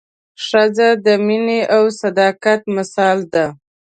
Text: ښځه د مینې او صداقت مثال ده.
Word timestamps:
ښځه 0.45 0.89
د 1.05 1.07
مینې 1.25 1.59
او 1.75 1.83
صداقت 2.01 2.61
مثال 2.77 3.17
ده. 3.33 3.45